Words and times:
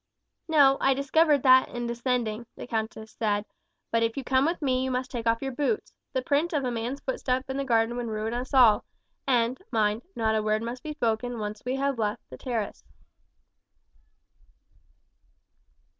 "No, 0.47 0.77
I 0.81 0.95
discovered 0.95 1.43
that 1.43 1.69
in 1.69 1.85
descending," 1.85 2.47
the 2.55 2.65
countess 2.65 3.11
said; 3.11 3.45
"but 3.91 4.01
if 4.01 4.17
you 4.17 4.23
come 4.23 4.45
with 4.45 4.59
me 4.59 4.83
you 4.83 4.89
must 4.89 5.11
take 5.11 5.27
off 5.27 5.43
your 5.43 5.51
boots 5.51 5.93
the 6.11 6.23
print 6.23 6.53
of 6.53 6.63
a 6.65 6.71
man's 6.71 7.01
footstep 7.01 7.47
in 7.51 7.57
the 7.57 7.63
garden 7.63 7.95
would 7.97 8.07
ruin 8.07 8.33
us 8.33 8.51
all; 8.51 8.83
and 9.27 9.61
mind, 9.71 10.01
not 10.15 10.33
a 10.35 10.41
word 10.41 10.63
must 10.63 10.81
be 10.81 10.93
spoken 10.93 11.37
when 11.37 11.53
we 11.67 11.75
have 11.75 11.99
once 11.99 12.13
left 12.17 12.29
the 12.31 12.37
terrace." 12.39 12.83